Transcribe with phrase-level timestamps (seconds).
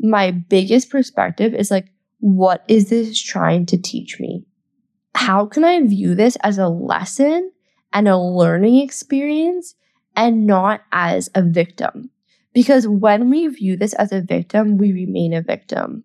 [0.00, 1.86] my biggest perspective is like,
[2.20, 4.44] what is this trying to teach me?
[5.14, 7.52] How can I view this as a lesson
[7.92, 9.74] and a learning experience
[10.16, 12.10] and not as a victim?
[12.52, 16.04] Because when we view this as a victim, we remain a victim.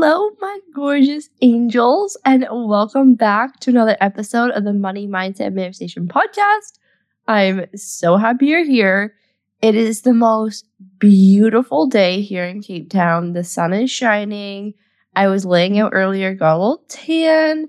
[0.00, 6.06] Hello, my gorgeous angels, and welcome back to another episode of the Money Mindset Manifestation
[6.06, 6.78] Podcast.
[7.26, 9.16] I'm so happy you're here.
[9.60, 10.66] It is the most
[11.00, 13.32] beautiful day here in Cape Town.
[13.32, 14.74] The sun is shining.
[15.16, 17.68] I was laying out earlier, got a little tan,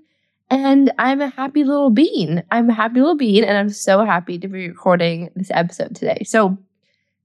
[0.51, 2.43] and I'm a happy little bean.
[2.51, 6.21] I'm a happy little bean, and I'm so happy to be recording this episode today.
[6.25, 6.59] So,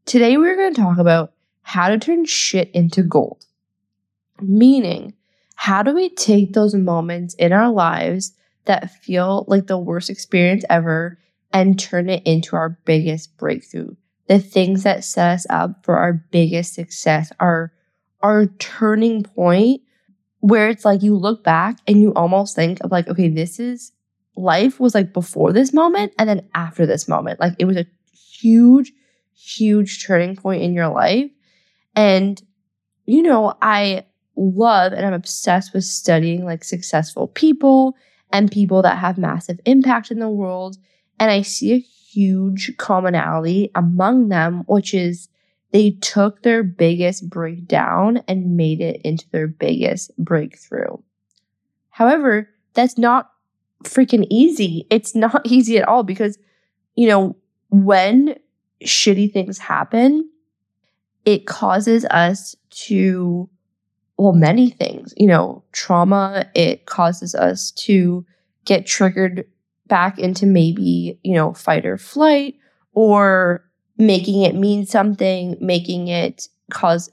[0.07, 3.45] today we're going to talk about how to turn shit into gold.
[4.41, 5.15] Meaning,
[5.55, 8.33] how do we take those moments in our lives
[8.65, 11.19] that feel like the worst experience ever
[11.53, 13.95] and turn it into our biggest breakthrough?
[14.27, 17.73] The things that set us up for our biggest success, our,
[18.23, 19.83] our turning point
[20.41, 23.93] where it's like you look back and you almost think of like, okay, this is
[24.37, 27.41] life was like before this moment and then after this moment.
[27.41, 28.93] Like it was a huge,
[29.35, 31.31] huge turning point in your life.
[31.97, 32.43] And,
[33.07, 34.05] you know, I
[34.37, 37.97] love and I'm obsessed with studying like successful people
[38.33, 40.77] and people that have massive impact in the world.
[41.21, 45.29] And I see a huge commonality among them, which is
[45.73, 50.97] they took their biggest breakdown and made it into their biggest breakthrough.
[51.91, 53.31] However, that's not
[53.85, 54.87] freaking easy.
[54.91, 56.39] It's not easy at all because,
[56.97, 57.37] you know,
[57.71, 58.37] when
[58.85, 60.29] shitty things happen,
[61.25, 63.49] it causes us to
[64.17, 65.13] well, many things.
[65.17, 68.25] You know, trauma, it causes us to
[68.65, 69.47] get triggered
[69.87, 72.57] back into maybe, you know, fight or flight
[72.93, 73.65] or
[73.99, 77.11] making it mean something, making it cause,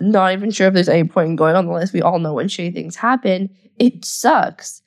[0.00, 1.92] not even sure if there's any point in going on the list.
[1.92, 4.82] We all know when shitty things happen, it sucks.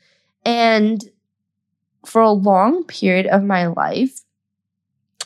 [0.45, 1.03] And
[2.05, 4.22] for a long period of my life,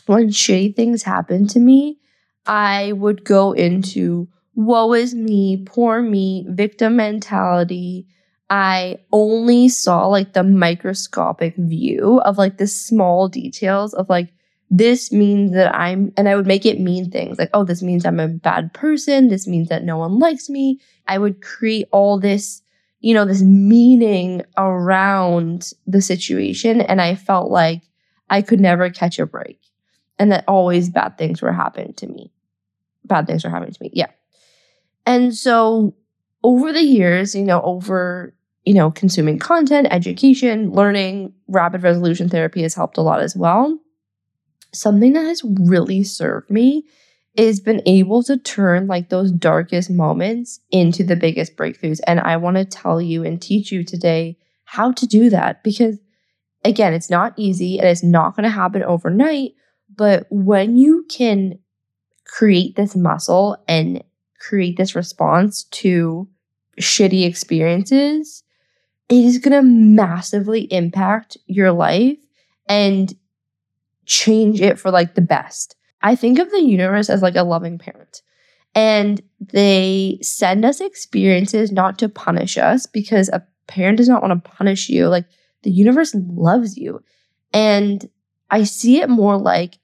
[0.06, 1.98] when shitty things happened to me,
[2.46, 8.06] I would go into woe is me, poor me, victim mentality.
[8.50, 14.28] I only saw like the microscopic view of like the small details of like,
[14.70, 18.06] this means that I'm, and I would make it mean things like, oh, this means
[18.06, 19.28] I'm a bad person.
[19.28, 20.80] This means that no one likes me.
[21.06, 22.62] I would create all this,
[23.00, 26.80] you know, this meaning around the situation.
[26.80, 27.82] And I felt like
[28.30, 29.60] I could never catch a break
[30.18, 32.32] and that always bad things were happening to me.
[33.04, 33.90] Bad things were happening to me.
[33.92, 34.08] Yeah.
[35.06, 35.94] And so
[36.42, 42.62] over the years, you know, over, you know, consuming content, education, learning, rapid resolution therapy
[42.62, 43.78] has helped a lot as well.
[44.72, 46.84] Something that has really served me
[47.34, 52.00] is been able to turn like those darkest moments into the biggest breakthroughs.
[52.06, 55.98] And I want to tell you and teach you today how to do that because
[56.64, 59.52] again, it's not easy and it's not going to happen overnight.
[59.94, 61.58] But when you can
[62.26, 64.02] create this muscle and
[64.42, 66.28] create this response to
[66.80, 68.42] shitty experiences,
[69.08, 72.18] it is going to massively impact your life
[72.68, 73.14] and
[74.06, 75.76] change it for like the best.
[76.02, 78.22] I think of the universe as like a loving parent.
[78.74, 84.42] And they send us experiences not to punish us because a parent does not want
[84.42, 85.08] to punish you.
[85.08, 85.26] Like
[85.62, 87.02] the universe loves you.
[87.52, 88.08] And
[88.50, 89.78] I see it more like,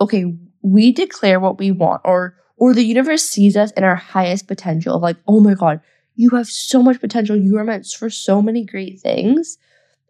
[0.00, 4.48] okay, we declare what we want or or the universe sees us in our highest
[4.48, 5.80] potential of like, oh my God,
[6.14, 7.36] you have so much potential.
[7.36, 9.58] You are meant for so many great things.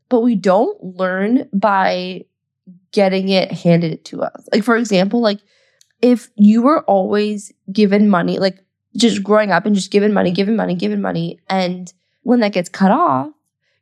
[0.08, 2.24] But we don't learn by
[2.92, 4.48] getting it handed to us.
[4.52, 5.40] Like, for example, like
[6.00, 8.58] if you were always given money, like
[8.96, 11.92] just growing up and just given money, given money, given money, and
[12.22, 13.30] when that gets cut off,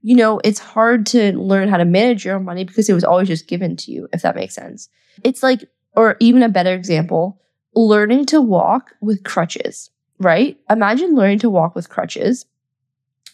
[0.03, 3.05] you know, it's hard to learn how to manage your own money because it was
[3.05, 4.89] always just given to you, if that makes sense.
[5.23, 5.65] It's like,
[5.97, 7.41] or even a better example,
[7.75, 10.59] learning to walk with crutches, right?
[10.71, 12.47] Imagine learning to walk with crutches.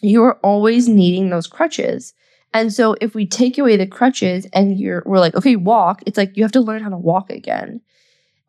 [0.01, 2.13] You're always needing those crutches.
[2.53, 6.17] And so if we take away the crutches and you're we're like, okay, walk, it's
[6.17, 7.81] like you have to learn how to walk again.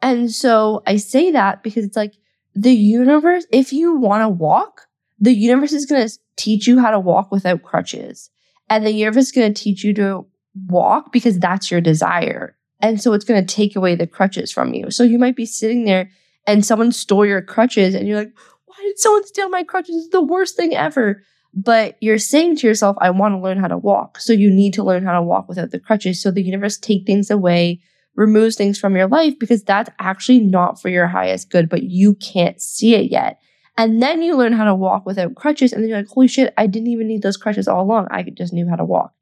[0.00, 2.14] And so I say that because it's like
[2.54, 4.88] the universe, if you want to walk,
[5.20, 8.30] the universe is going to teach you how to walk without crutches.
[8.68, 10.26] And the universe is going to teach you to
[10.66, 12.56] walk because that's your desire.
[12.82, 14.90] And so it's going to take away the crutches from you.
[14.90, 16.10] So you might be sitting there
[16.46, 18.32] and someone stole your crutches and you're like,
[18.66, 19.96] why did someone steal my crutches?
[19.96, 21.22] It's the worst thing ever.
[21.54, 24.18] But you're saying to yourself, I want to learn how to walk.
[24.18, 26.20] So you need to learn how to walk without the crutches.
[26.20, 27.80] So the universe take things away,
[28.16, 32.14] removes things from your life because that's actually not for your highest good, but you
[32.14, 33.38] can't see it yet.
[33.76, 35.72] And then you learn how to walk without crutches.
[35.72, 38.08] And then you're like, holy shit, I didn't even need those crutches all along.
[38.10, 39.12] I just knew how to walk.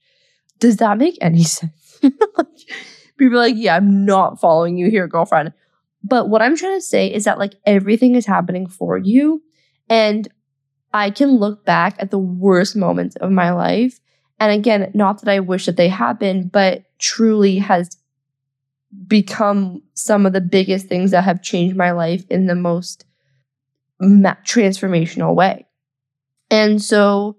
[0.59, 2.01] Does that make any sense?
[3.21, 5.53] People like, yeah, I'm not following you here, girlfriend.
[6.03, 9.43] But what I'm trying to say is that like everything is happening for you.
[9.91, 10.27] And
[10.95, 14.01] I can look back at the worst moments of my life.
[14.41, 17.99] And again, not that I wish that they happened, but truly has
[19.07, 23.05] become some of the biggest things that have changed my life in the most
[24.01, 25.67] ma- transformational way.
[26.51, 27.37] And so,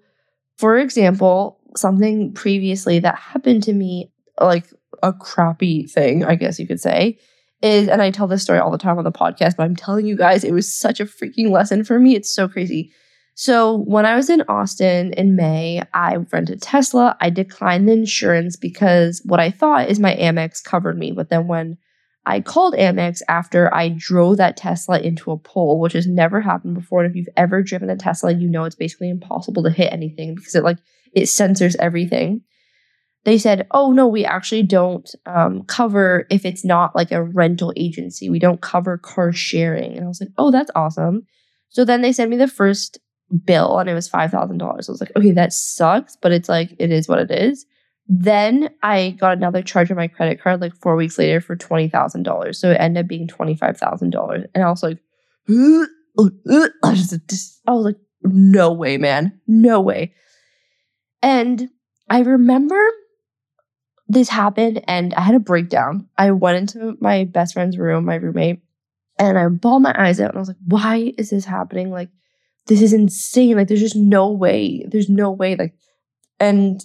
[0.57, 4.65] for example, something previously that happened to me, like
[5.03, 7.19] a crappy thing, I guess you could say,
[7.61, 10.05] is, and I tell this story all the time on the podcast, but I'm telling
[10.05, 12.15] you guys, it was such a freaking lesson for me.
[12.15, 12.91] It's so crazy.
[13.33, 17.15] So, when I was in Austin in May, I rented Tesla.
[17.21, 21.11] I declined the insurance because what I thought is my Amex covered me.
[21.11, 21.77] But then when
[22.25, 26.75] I called Amex after I drove that Tesla into a pole, which has never happened
[26.75, 27.03] before.
[27.03, 30.35] And if you've ever driven a Tesla, you know it's basically impossible to hit anything
[30.35, 30.77] because it like
[31.13, 32.41] it censors everything.
[33.23, 37.71] They said, "Oh no, we actually don't um, cover if it's not like a rental
[37.75, 38.29] agency.
[38.29, 41.27] We don't cover car sharing." And I was like, "Oh, that's awesome."
[41.69, 42.99] So then they sent me the first
[43.45, 44.89] bill, and it was five thousand dollars.
[44.89, 47.65] I was like, "Okay, that sucks, but it's like it is what it is."
[48.07, 51.87] Then I got another charge on my credit card like four weeks later for twenty
[51.89, 52.59] thousand dollars.
[52.59, 54.97] So it ended up being twenty five thousand dollars, and I was like,
[55.47, 55.83] I
[56.89, 60.13] was like, no way, man, no way.
[61.21, 61.69] And
[62.09, 62.81] I remember
[64.11, 66.07] this happened, and I had a breakdown.
[66.17, 68.61] I went into my best friend's room, my roommate,
[69.17, 71.91] and I bawled my eyes out, and I was like, why is this happening?
[71.91, 72.09] Like,
[72.67, 73.55] this is insane.
[73.55, 74.85] Like, there's just no way.
[74.85, 75.55] There's no way.
[75.55, 75.75] Like,
[76.39, 76.83] and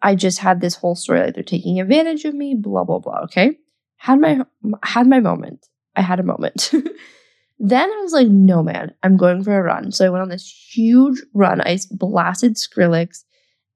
[0.00, 3.20] I just had this whole story like they're taking advantage of me, blah blah blah.
[3.24, 3.58] Okay,
[3.96, 4.40] had my
[4.82, 5.66] had my moment.
[5.96, 6.70] I had a moment.
[7.58, 9.92] then I was like, no man, I'm going for a run.
[9.92, 11.60] So I went on this huge run.
[11.60, 13.24] I blasted Skrillex,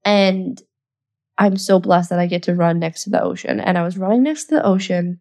[0.03, 0.59] and
[1.39, 3.59] I'm so blessed that I get to run next to the ocean.
[3.59, 5.19] And I was running next to the ocean,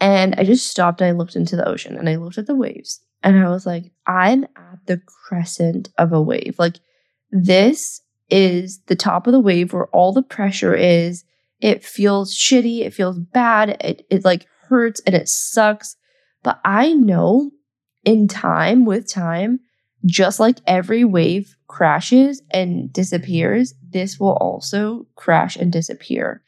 [0.00, 2.56] and I just stopped and I looked into the ocean and I looked at the
[2.56, 6.56] waves, and I was like, I'm at the crescent of a wave.
[6.58, 6.80] Like
[7.30, 8.00] this
[8.30, 11.24] is the top of the wave where all the pressure is.
[11.60, 15.96] It feels shitty, it feels bad, it, it like hurts and it sucks.
[16.42, 17.50] But I know
[18.04, 19.60] in time, with time,
[20.04, 26.42] just like every wave crashes and disappears, this will also crash and disappear.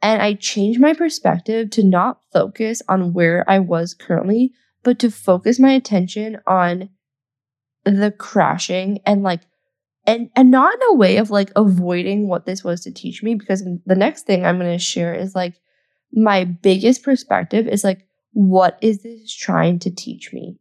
[0.00, 4.52] And I changed my perspective to not focus on where I was currently,
[4.84, 6.90] but to focus my attention on
[7.84, 9.42] the crashing and like
[10.06, 13.34] and and not in a way of like avoiding what this was to teach me
[13.34, 15.54] because the next thing i'm going to share is like
[16.12, 20.56] my biggest perspective is like what is this trying to teach me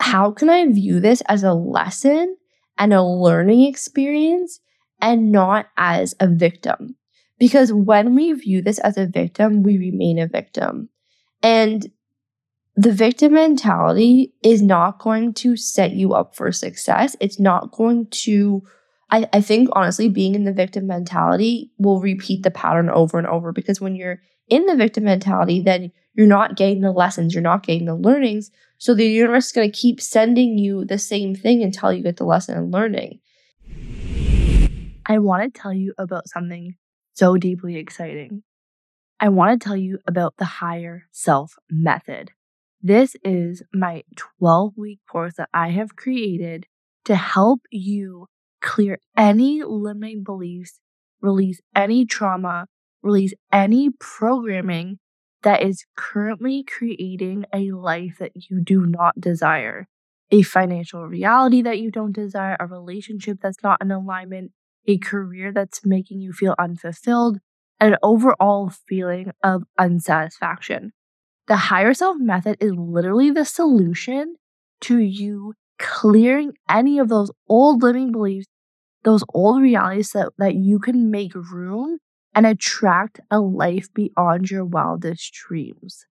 [0.00, 2.36] how can i view this as a lesson
[2.78, 4.60] and a learning experience
[5.04, 6.96] and not as a victim
[7.38, 10.88] because when we view this as a victim we remain a victim
[11.42, 11.90] and
[12.76, 17.14] the victim mentality is not going to set you up for success.
[17.20, 18.62] It's not going to,
[19.10, 23.28] I, I think, honestly, being in the victim mentality will repeat the pattern over and
[23.28, 27.42] over because when you're in the victim mentality, then you're not getting the lessons, you're
[27.42, 28.50] not getting the learnings.
[28.78, 32.16] So the universe is going to keep sending you the same thing until you get
[32.16, 33.20] the lesson and learning.
[35.06, 36.76] I want to tell you about something
[37.12, 38.42] so deeply exciting.
[39.20, 42.30] I want to tell you about the higher self method.
[42.82, 46.66] This is my 12 week course that I have created
[47.04, 48.26] to help you
[48.60, 50.80] clear any limiting beliefs,
[51.20, 52.66] release any trauma,
[53.02, 54.98] release any programming
[55.42, 59.86] that is currently creating a life that you do not desire,
[60.30, 64.52] a financial reality that you don't desire, a relationship that's not in alignment,
[64.86, 67.38] a career that's making you feel unfulfilled,
[67.80, 70.92] and an overall feeling of unsatisfaction.
[71.46, 74.36] The higher self method is literally the solution
[74.82, 78.46] to you clearing any of those old limiting beliefs,
[79.02, 81.98] those old realities that, that you can make room
[82.34, 86.06] and attract a life beyond your wildest dreams.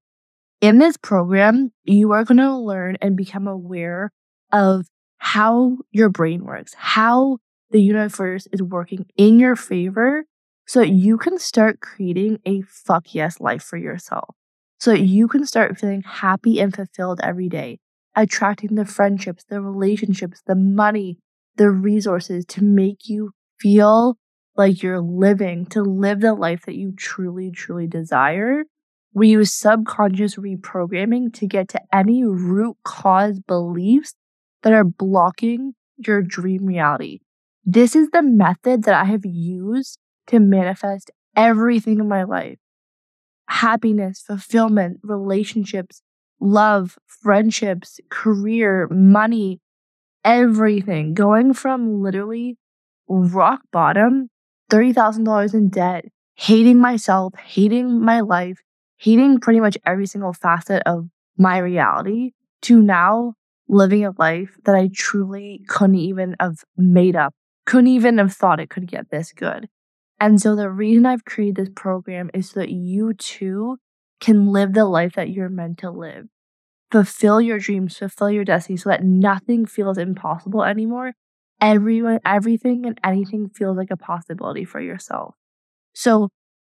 [0.61, 4.11] In this program, you are going to learn and become aware
[4.51, 4.87] of
[5.17, 7.39] how your brain works, how
[7.73, 10.25] the universe is working in your favor
[10.67, 14.35] so you can start creating a fuck yes life for yourself.
[14.79, 17.79] So you can start feeling happy and fulfilled every day,
[18.15, 21.19] attracting the friendships, the relationships, the money,
[21.57, 24.17] the resources to make you feel
[24.55, 28.65] like you're living, to live the life that you truly, truly desire.
[29.13, 34.15] We use subconscious reprogramming to get to any root cause beliefs
[34.63, 37.19] that are blocking your dream reality.
[37.65, 42.57] This is the method that I have used to manifest everything in my life
[43.49, 46.01] happiness, fulfillment, relationships,
[46.39, 49.59] love, friendships, career, money,
[50.25, 51.13] everything.
[51.13, 52.57] Going from literally
[53.07, 54.29] rock bottom,
[54.69, 56.05] $30,000 in debt,
[56.35, 58.59] hating myself, hating my life,
[58.97, 62.31] hating pretty much every single facet of my reality
[62.63, 63.33] to now
[63.69, 67.33] living a life that I truly couldn't even have made up,
[67.65, 69.67] couldn't even have thought it could get this good.
[70.19, 73.77] And so the reason I've created this program is so that you too
[74.19, 76.27] can live the life that you're meant to live.
[76.91, 81.13] Fulfill your dreams, fulfill your destiny so that nothing feels impossible anymore.
[81.59, 85.35] Everyone, everything and anything feels like a possibility for yourself.
[85.93, 86.29] So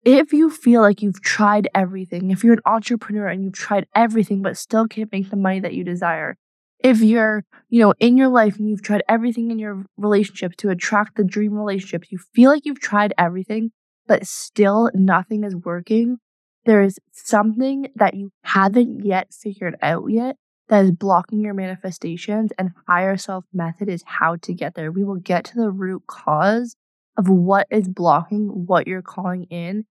[0.03, 4.41] if you feel like you've tried everything, if you're an entrepreneur and you've tried everything
[4.41, 6.37] but still can't make the money that you desire,
[6.79, 10.69] if you're, you know, in your life and you've tried everything in your relationship to
[10.69, 13.71] attract the dream relationship, you feel like you've tried everything,
[14.07, 16.17] but still nothing is working,
[16.65, 20.35] there is something that you haven't yet figured out yet
[20.67, 24.91] that is blocking your manifestations, and higher self method is how to get there.
[24.91, 26.75] We will get to the root cause
[27.17, 29.85] of what is blocking what you're calling in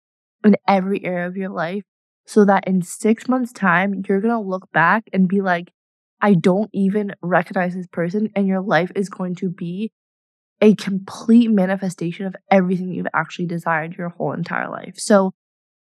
[0.45, 1.85] in every area of your life
[2.26, 5.71] so that in six months' time, you're going to look back and be like,
[6.25, 9.93] I don't even recognize this person, and your life is going to be
[10.62, 14.95] a complete manifestation of everything you've actually desired your whole entire life.
[14.97, 15.33] So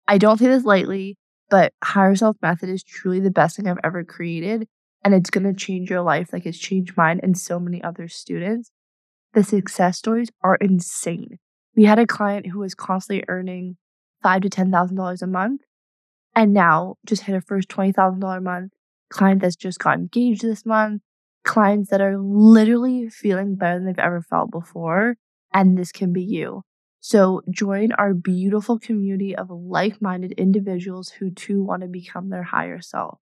[0.07, 1.15] I don't say this lightly,
[1.51, 4.67] but higher self method is truly the best thing I've ever created.
[5.03, 8.07] And it's going to change your life like it's changed mine and so many other
[8.07, 8.71] students.
[9.35, 11.37] The success stories are insane.
[11.75, 13.77] We had a client who was constantly earning
[14.23, 15.61] five to ten thousand dollars a month,
[16.35, 18.71] and now just hit her first twenty thousand dollar month
[19.11, 21.01] client that's just got engaged this month,
[21.43, 25.15] clients that are literally feeling better than they've ever felt before.
[25.53, 26.63] And this can be you.
[27.01, 32.43] So join our beautiful community of like minded individuals who too want to become their
[32.43, 33.19] higher self.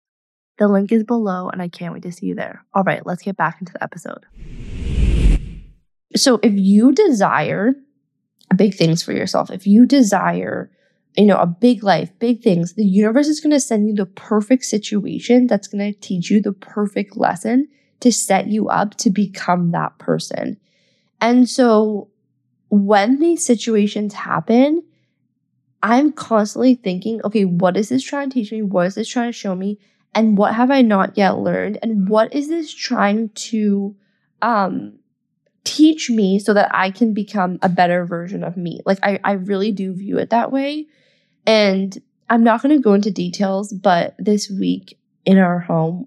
[0.58, 2.64] The link is below, and I can't wait to see you there.
[2.74, 4.26] All right, let's get back into the episode.
[6.16, 7.74] So, if you desire
[8.56, 10.72] big things for yourself, if you desire
[11.18, 14.06] you know, a big life, big things, the universe is going to send you the
[14.06, 17.66] perfect situation that's going to teach you the perfect lesson
[18.00, 20.56] to set you up to become that person.
[21.20, 22.08] And so
[22.68, 24.84] when these situations happen,
[25.82, 28.62] I'm constantly thinking, okay, what is this trying to teach me?
[28.62, 29.78] What is this trying to show me?
[30.14, 31.78] And what have I not yet learned?
[31.82, 33.96] And what is this trying to
[34.40, 34.98] um
[35.64, 38.80] teach me so that I can become a better version of me?
[38.86, 40.86] Like I, I really do view it that way.
[41.48, 41.96] And
[42.28, 46.06] I'm not going to go into details, but this week in our home,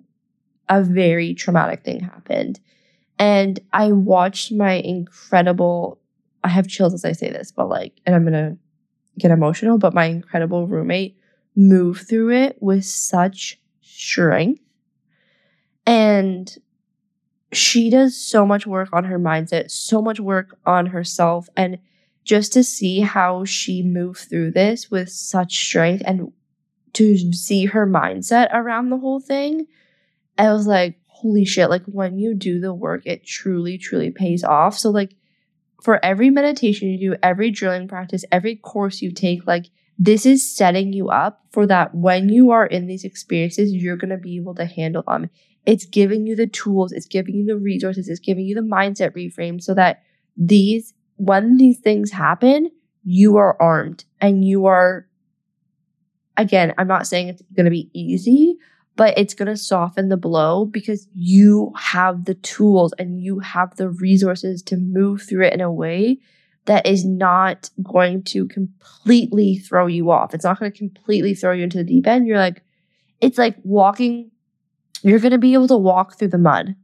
[0.69, 2.59] a very traumatic thing happened.
[3.17, 5.99] And I watched my incredible,
[6.43, 8.57] I have chills as I say this, but like, and I'm going to
[9.17, 11.17] get emotional, but my incredible roommate
[11.55, 14.61] move through it with such strength.
[15.87, 16.55] And
[17.51, 21.49] she does so much work on her mindset, so much work on herself.
[21.57, 21.79] And
[22.23, 26.31] just to see how she moved through this with such strength and
[26.93, 29.67] to see her mindset around the whole thing,
[30.37, 34.43] I was like, holy shit, like when you do the work, it truly, truly pays
[34.43, 34.77] off.
[34.77, 35.15] So, like,
[35.81, 40.55] for every meditation you do, every drilling practice, every course you take, like, this is
[40.55, 44.37] setting you up for that when you are in these experiences, you're going to be
[44.37, 45.29] able to handle them.
[45.65, 49.11] It's giving you the tools, it's giving you the resources, it's giving you the mindset
[49.11, 50.01] reframe so that
[50.35, 52.71] these when these things happen,
[53.03, 55.05] you are armed and you are,
[56.35, 58.57] again, I'm not saying it's going to be easy,
[58.95, 63.75] but it's going to soften the blow because you have the tools and you have
[63.75, 66.17] the resources to move through it in a way
[66.65, 70.33] that is not going to completely throw you off.
[70.33, 72.25] It's not going to completely throw you into the deep end.
[72.25, 72.63] You're like,
[73.19, 74.31] it's like walking,
[75.03, 76.75] you're going to be able to walk through the mud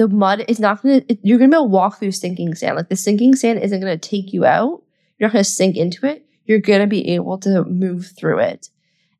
[0.00, 2.74] the mud is not gonna it, you're gonna be able to walk through sinking sand.
[2.74, 4.82] Like the sinking sand isn't gonna take you out.
[5.18, 6.24] You're not gonna sink into it.
[6.46, 8.70] You're gonna be able to move through it.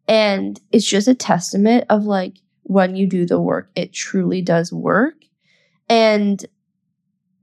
[0.08, 4.72] And it's just a testament of like when you do the work it truly does
[4.72, 5.16] work.
[5.90, 6.42] And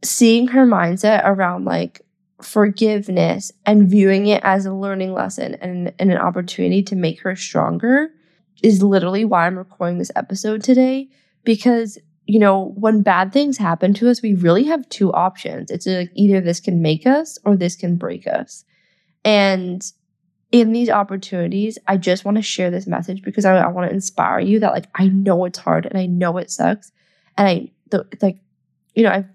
[0.04, 2.02] seeing her mindset around like
[2.42, 7.36] forgiveness and viewing it as a learning lesson and, and an opportunity to make her
[7.36, 8.10] stronger
[8.64, 11.10] is literally why I'm recording this episode today.
[11.44, 15.72] Because, you know, when bad things happen to us, we really have two options.
[15.72, 18.66] It's like either this can make us or this can break us.
[19.24, 19.82] And
[20.52, 23.94] in these opportunities, I just want to share this message because I, I want to
[23.94, 26.92] inspire you that, like, I know it's hard and I know it sucks.
[27.38, 28.40] And I, the, like,
[28.94, 29.26] you know, I've,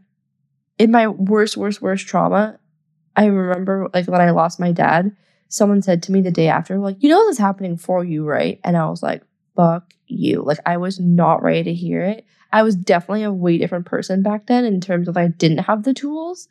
[0.79, 2.59] in my worst, worst, worst trauma,
[3.17, 5.15] I remember like when I lost my dad,
[5.49, 8.25] someone said to me the day after, like, you know, this is happening for you,
[8.25, 8.61] right?
[8.65, 9.23] And I was like,
[9.57, 10.43] fuck you.
[10.43, 12.25] Like, I was not ready to hear it.
[12.53, 15.85] I was definitely a way different person back then in terms of I didn't have
[15.85, 16.49] the tools.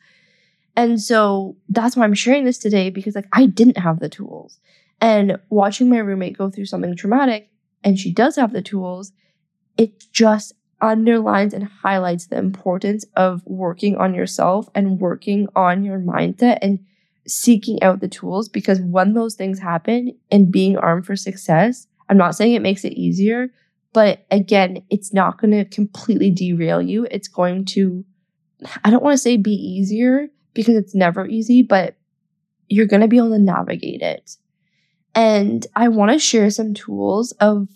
[0.74, 4.58] And so that's why I'm sharing this today because like I didn't have the tools.
[5.00, 7.50] And watching my roommate go through something traumatic
[7.84, 9.12] and she does have the tools,
[9.76, 15.98] it just underlines and highlights the importance of working on yourself and working on your
[15.98, 16.80] mindset and
[17.26, 22.18] seeking out the tools because when those things happen and being armed for success, I'm
[22.18, 23.48] not saying it makes it easier,
[23.94, 27.06] but again, it's not going to completely derail you.
[27.10, 28.04] It's going to,
[28.84, 31.96] I don't want to say be easier because it's never easy, but
[32.68, 34.36] you're going to be able to navigate it.
[35.14, 37.68] And I want to share some tools of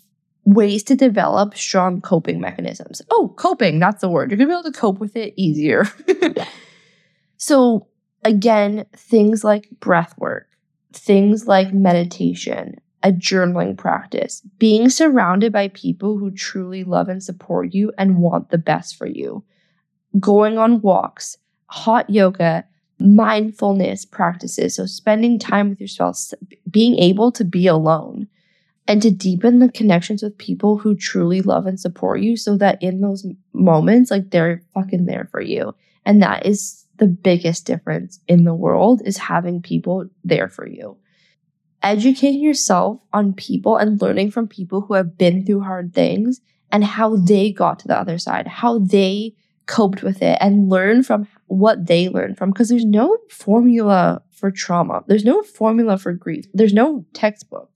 [0.45, 3.01] ways to develop strong coping mechanisms.
[3.09, 4.29] Oh, coping, that's the word.
[4.29, 5.85] You're going to be able to cope with it easier.
[7.37, 7.87] so,
[8.23, 10.45] again, things like breath work,
[10.93, 17.73] things like meditation, a journaling practice, being surrounded by people who truly love and support
[17.73, 19.43] you and want the best for you,
[20.19, 21.37] going on walks,
[21.67, 22.65] hot yoga,
[22.99, 24.75] mindfulness practices.
[24.75, 26.33] So, spending time with yourself,
[26.69, 28.27] being able to be alone
[28.87, 32.81] and to deepen the connections with people who truly love and support you so that
[32.81, 35.75] in those moments like they're fucking there for you.
[36.05, 40.97] And that is the biggest difference in the world is having people there for you
[41.83, 46.83] educating yourself on people and learning from people who have been through hard things and
[46.83, 49.33] how they got to the other side how they
[49.67, 52.49] coped with it and learn from what they learned from.
[52.49, 55.03] Because there's no formula for trauma.
[55.07, 56.45] There's no formula for grief.
[56.53, 57.69] There's no textbook.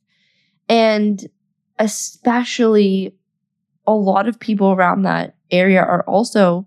[0.68, 1.28] And
[1.78, 3.16] especially
[3.86, 6.66] a lot of people around that area are also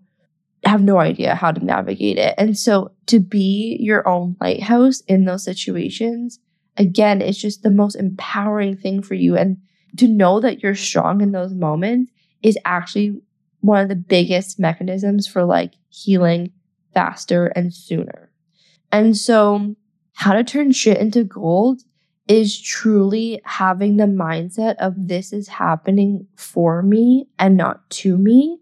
[0.65, 2.35] have no idea how to navigate it.
[2.39, 6.39] And so to be your own lighthouse in those situations,
[6.77, 9.37] again, it's just the most empowering thing for you.
[9.37, 9.59] And
[9.99, 13.21] to know that you're strong in those moments is actually
[13.61, 16.53] one of the biggest mechanisms for like healing
[16.93, 18.31] faster and sooner.
[18.93, 19.75] And so,
[20.13, 21.83] how to turn shit into gold
[22.29, 28.59] is truly having the mindset of this is happening for me and not to me.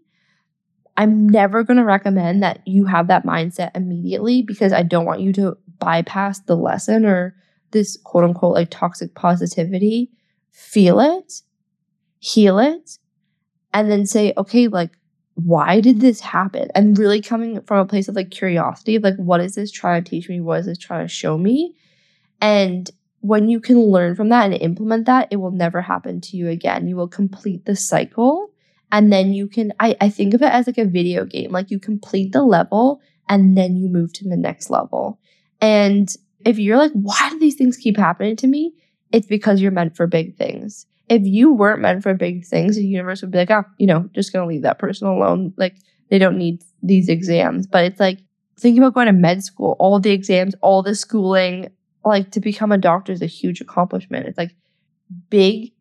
[0.97, 5.21] I'm never going to recommend that you have that mindset immediately because I don't want
[5.21, 7.35] you to bypass the lesson or
[7.73, 10.09] this quote unquote like toxic positivity.
[10.51, 11.41] Feel it,
[12.19, 12.97] heal it,
[13.73, 14.91] and then say, okay, like,
[15.35, 16.69] why did this happen?
[16.75, 20.09] And really coming from a place of like curiosity like, what is this trying to
[20.09, 20.39] teach me?
[20.39, 21.75] What is this trying to show me?
[22.39, 22.89] And
[23.21, 26.49] when you can learn from that and implement that, it will never happen to you
[26.49, 26.87] again.
[26.87, 28.51] You will complete the cycle.
[28.91, 31.51] And then you can, I, I think of it as like a video game.
[31.51, 35.19] Like you complete the level and then you move to the next level.
[35.61, 36.13] And
[36.45, 38.73] if you're like, why do these things keep happening to me?
[39.11, 40.85] It's because you're meant for big things.
[41.09, 44.09] If you weren't meant for big things, the universe would be like, oh, you know,
[44.13, 45.53] just gonna leave that person alone.
[45.57, 45.75] Like
[46.09, 47.67] they don't need these exams.
[47.67, 48.19] But it's like,
[48.57, 51.69] thinking about going to med school, all the exams, all the schooling,
[52.05, 54.27] like to become a doctor is a huge accomplishment.
[54.27, 54.55] It's like
[55.29, 55.73] big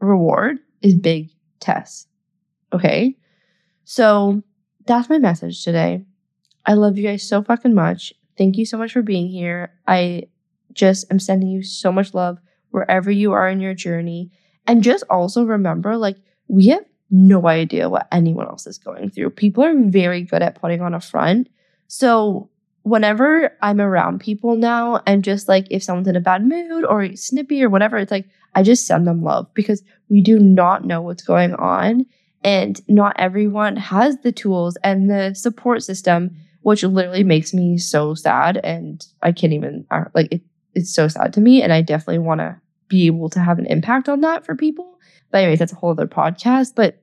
[0.00, 2.06] reward is big tests.
[2.72, 3.16] Okay.
[3.84, 4.42] So
[4.86, 6.04] that's my message today.
[6.64, 8.12] I love you guys so fucking much.
[8.36, 9.72] Thank you so much for being here.
[9.86, 10.24] I
[10.72, 12.38] just am sending you so much love
[12.70, 14.30] wherever you are in your journey.
[14.66, 16.16] And just also remember like,
[16.48, 19.30] we have no idea what anyone else is going through.
[19.30, 21.48] People are very good at putting on a front.
[21.86, 22.50] So
[22.82, 27.14] whenever I'm around people now and just like if someone's in a bad mood or
[27.16, 31.02] snippy or whatever, it's like I just send them love because we do not know
[31.02, 32.06] what's going on.
[32.44, 38.12] And not everyone has the tools and the support system, which literally makes me so
[38.12, 38.56] sad.
[38.64, 40.42] And I can't even, like, it,
[40.74, 41.62] it's so sad to me.
[41.62, 44.98] And I definitely want to be able to have an impact on that for people.
[45.30, 46.72] But, anyways, that's a whole other podcast.
[46.74, 47.00] But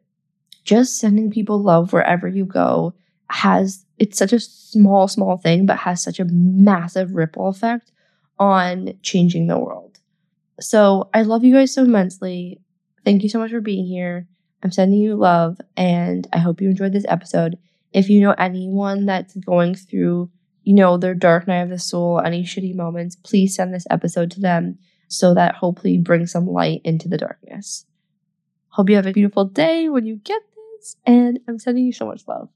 [0.65, 2.93] just sending people love wherever you go
[3.29, 7.89] has it's such a small, small thing, but has such a massive ripple effect
[8.39, 9.97] on changing the world.
[10.59, 12.59] So I love you guys so immensely.
[13.05, 14.27] Thank you so much for being here.
[14.61, 17.57] I'm sending you love, and I hope you enjoyed this episode.
[17.93, 20.31] If you know anyone that's going through,
[20.63, 24.31] you know, their dark night of the soul, any shitty moments, please send this episode
[24.31, 27.85] to them so that hopefully brings some light into the darkness.
[28.69, 32.07] Hope you have a beautiful day when you get this, and I'm sending you so
[32.07, 32.49] much love.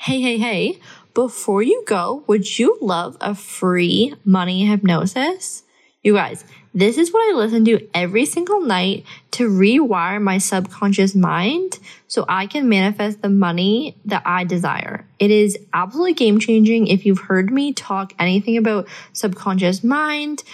[0.00, 0.80] Hey, hey, hey.
[1.12, 5.64] Before you go, would you love a free money hypnosis?
[6.02, 6.42] You guys,
[6.78, 12.24] this is what I listen to every single night to rewire my subconscious mind so
[12.28, 15.04] I can manifest the money that I desire.
[15.18, 16.86] It is absolutely game changing.
[16.86, 20.44] If you've heard me talk anything about subconscious mind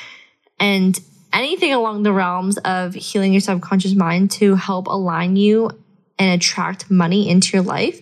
[0.59, 0.99] and
[1.31, 5.71] anything along the realms of healing your subconscious mind to help align you
[6.19, 8.01] and attract money into your life,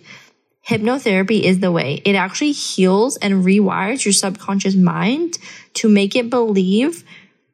[0.65, 2.01] hypnotherapy is the way.
[2.05, 5.39] It actually heals and rewires your subconscious mind
[5.73, 7.03] to make it believe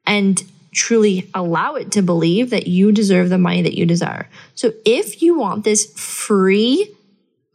[0.05, 4.29] and truly allow it to believe that you deserve the money that you desire.
[4.55, 6.95] So if you want this free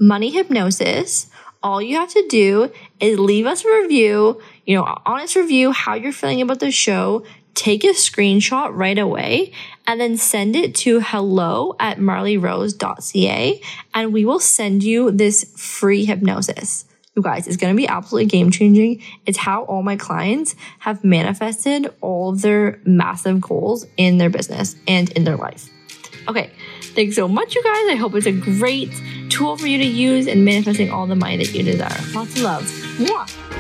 [0.00, 1.31] money hypnosis,
[1.62, 5.94] all you have to do is leave us a review, you know, honest review, how
[5.94, 7.24] you're feeling about the show.
[7.55, 9.53] Take a screenshot right away
[9.87, 13.61] and then send it to hello at marleyrose.ca
[13.94, 16.85] and we will send you this free hypnosis.
[17.16, 19.00] You guys, it's going to be absolutely game changing.
[19.24, 24.74] It's how all my clients have manifested all of their massive goals in their business
[24.88, 25.70] and in their life.
[26.27, 26.50] Okay,
[26.83, 27.88] thanks so much, you guys.
[27.88, 28.90] I hope it's a great
[29.29, 32.00] tool for you to use in manifesting all the money that you desire.
[32.12, 32.64] Lots of love.
[32.98, 33.53] Mwah.